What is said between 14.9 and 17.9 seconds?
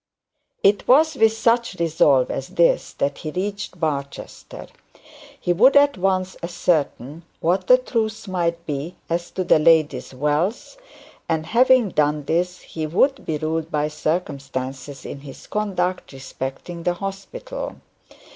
in his conduct respecting the hospital.